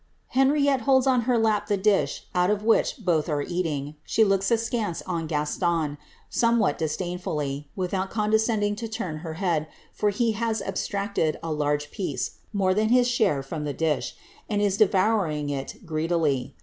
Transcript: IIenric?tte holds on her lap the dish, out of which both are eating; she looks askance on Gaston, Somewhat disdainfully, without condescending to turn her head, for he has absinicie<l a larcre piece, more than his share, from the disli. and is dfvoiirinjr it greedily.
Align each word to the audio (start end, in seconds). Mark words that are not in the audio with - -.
IIenric?tte 0.33 0.81
holds 0.81 1.05
on 1.05 1.21
her 1.29 1.37
lap 1.37 1.67
the 1.67 1.77
dish, 1.77 2.23
out 2.33 2.49
of 2.49 2.63
which 2.63 2.97
both 3.05 3.29
are 3.29 3.43
eating; 3.43 3.93
she 4.03 4.23
looks 4.23 4.49
askance 4.49 5.03
on 5.03 5.27
Gaston, 5.27 5.99
Somewhat 6.27 6.79
disdainfully, 6.79 7.69
without 7.75 8.09
condescending 8.09 8.75
to 8.77 8.87
turn 8.87 9.17
her 9.17 9.33
head, 9.33 9.67
for 9.93 10.09
he 10.09 10.31
has 10.31 10.59
absinicie<l 10.59 11.35
a 11.43 11.49
larcre 11.49 11.91
piece, 11.91 12.39
more 12.51 12.73
than 12.73 12.89
his 12.89 13.07
share, 13.07 13.43
from 13.43 13.63
the 13.63 13.75
disli. 13.75 14.13
and 14.49 14.59
is 14.59 14.79
dfvoiirinjr 14.79 15.51
it 15.75 15.85
greedily. 15.85 16.55